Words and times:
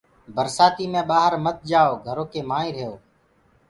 برسآتي 0.35 0.85
مينٚ 0.93 1.07
ڀآهر 1.09 1.33
مت 1.43 1.57
جآيو 1.69 1.95
گھرو 2.05 2.23
ڪي 2.31 2.41
مآئينٚ 2.49 2.75
رهيو۔ 2.75 2.93